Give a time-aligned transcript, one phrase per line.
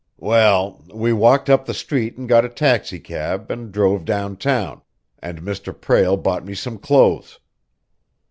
[0.17, 4.81] "Well, we walked up the street and got a taxicab and drove downtown,
[5.19, 5.79] and Mr.
[5.79, 7.39] Prale bought me some clothes."